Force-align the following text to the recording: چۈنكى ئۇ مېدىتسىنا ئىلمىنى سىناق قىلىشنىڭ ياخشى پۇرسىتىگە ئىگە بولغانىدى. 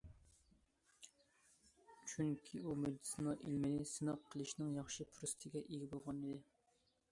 چۈنكى 2.13 2.63
ئۇ 2.63 2.73
مېدىتسىنا 2.85 3.37
ئىلمىنى 3.37 3.85
سىناق 3.93 4.25
قىلىشنىڭ 4.33 4.75
ياخشى 4.81 5.09
پۇرسىتىگە 5.13 5.65
ئىگە 5.69 5.93
بولغانىدى. 5.95 6.43